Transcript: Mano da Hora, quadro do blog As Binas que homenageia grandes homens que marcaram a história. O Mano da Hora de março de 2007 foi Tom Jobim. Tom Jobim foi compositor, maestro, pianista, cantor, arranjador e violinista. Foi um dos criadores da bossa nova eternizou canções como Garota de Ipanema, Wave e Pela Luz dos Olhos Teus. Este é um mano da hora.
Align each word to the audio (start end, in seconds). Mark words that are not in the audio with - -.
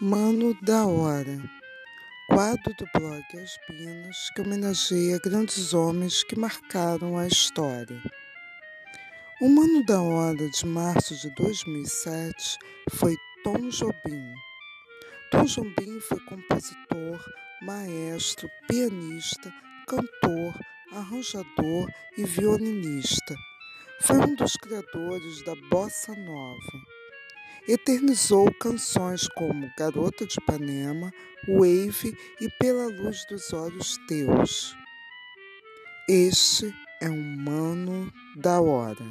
Mano 0.00 0.56
da 0.62 0.86
Hora, 0.86 1.42
quadro 2.28 2.72
do 2.78 2.86
blog 2.94 3.24
As 3.34 3.58
Binas 3.68 4.30
que 4.32 4.42
homenageia 4.42 5.18
grandes 5.18 5.74
homens 5.74 6.22
que 6.22 6.38
marcaram 6.38 7.18
a 7.18 7.26
história. 7.26 8.00
O 9.40 9.48
Mano 9.48 9.84
da 9.84 10.00
Hora 10.00 10.48
de 10.48 10.64
março 10.64 11.16
de 11.16 11.34
2007 11.34 12.58
foi 12.92 13.16
Tom 13.42 13.70
Jobim. 13.70 14.22
Tom 15.32 15.44
Jobim 15.46 15.98
foi 16.02 16.20
compositor, 16.26 17.20
maestro, 17.62 18.48
pianista, 18.68 19.52
cantor, 19.88 20.54
arranjador 20.92 21.90
e 22.16 22.24
violinista. 22.24 23.34
Foi 24.02 24.18
um 24.18 24.36
dos 24.36 24.52
criadores 24.52 25.42
da 25.44 25.56
bossa 25.68 26.14
nova 26.14 26.97
eternizou 27.68 28.50
canções 28.54 29.28
como 29.28 29.70
Garota 29.78 30.26
de 30.26 30.38
Ipanema, 30.40 31.12
Wave 31.46 32.16
e 32.40 32.48
Pela 32.58 32.86
Luz 32.86 33.26
dos 33.28 33.52
Olhos 33.52 33.98
Teus. 34.08 34.74
Este 36.08 36.74
é 37.02 37.10
um 37.10 37.36
mano 37.36 38.10
da 38.36 38.60
hora. 38.60 39.04